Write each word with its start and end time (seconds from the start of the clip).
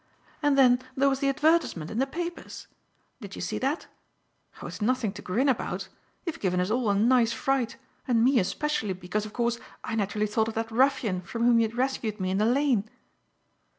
And 0.41 0.57
then 0.57 0.79
there 0.97 1.09
was 1.09 1.19
the 1.19 1.29
advertisement 1.29 1.91
in 1.91 1.99
the 1.99 2.07
papers. 2.07 2.65
Did 3.21 3.35
you 3.35 3.41
see 3.43 3.59
that? 3.59 3.85
Oh, 4.59 4.65
it's 4.65 4.81
nothing 4.81 5.11
to 5.11 5.21
grin 5.21 5.47
about. 5.47 5.89
You've 6.25 6.39
given 6.39 6.59
us 6.59 6.71
all 6.71 6.89
a 6.89 6.95
nice 6.95 7.33
fright; 7.33 7.77
and 8.07 8.23
me 8.23 8.39
especially, 8.39 8.93
because, 8.93 9.27
of 9.27 9.33
course, 9.33 9.59
I 9.83 9.93
naturally 9.93 10.25
thought 10.25 10.47
of 10.47 10.55
that 10.55 10.71
ruffian 10.71 11.21
from 11.21 11.43
whom 11.43 11.59
you 11.59 11.67
rescued 11.67 12.19
me 12.19 12.31
in 12.31 12.39
the 12.39 12.45
lane." 12.47 12.89